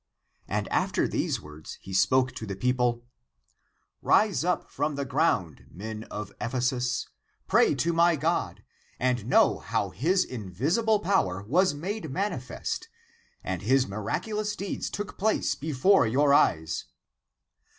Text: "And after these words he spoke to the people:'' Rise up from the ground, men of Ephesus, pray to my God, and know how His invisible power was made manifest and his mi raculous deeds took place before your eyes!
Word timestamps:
"And 0.47 0.67
after 0.69 1.07
these 1.07 1.39
words 1.39 1.77
he 1.79 1.93
spoke 1.93 2.31
to 2.31 2.47
the 2.47 2.55
people:'' 2.55 3.05
Rise 4.11 4.43
up 4.43 4.67
from 4.71 4.95
the 4.95 5.05
ground, 5.05 5.67
men 5.69 6.05
of 6.05 6.33
Ephesus, 6.41 7.07
pray 7.47 7.75
to 7.75 7.93
my 7.93 8.15
God, 8.15 8.63
and 8.99 9.27
know 9.27 9.59
how 9.59 9.91
His 9.91 10.25
invisible 10.25 11.01
power 11.01 11.43
was 11.43 11.75
made 11.75 12.09
manifest 12.09 12.89
and 13.43 13.61
his 13.61 13.85
mi 13.87 13.97
raculous 13.97 14.57
deeds 14.57 14.89
took 14.89 15.19
place 15.19 15.53
before 15.53 16.07
your 16.07 16.33
eyes! 16.33 16.85